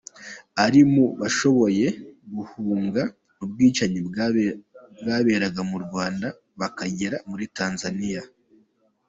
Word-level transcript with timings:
Ari 0.65 0.81
mu 0.93 1.05
bashoboye 1.19 1.85
guhunga 2.35 3.01
ubwicanyi 3.43 3.99
bwaberaga 4.99 5.61
mu 5.71 5.77
Rwanda 5.85 6.27
bakagera 6.59 7.17
muri 7.29 7.45
Tanzania. 7.57 8.21